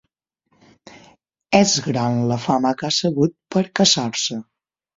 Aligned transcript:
És 1.59 1.75
gran 1.89 2.17
la 2.33 2.39
fama 2.47 2.73
que 2.81 2.89
ha 2.91 2.93
sabut 3.03 3.39
percaçar-se. 3.59 4.43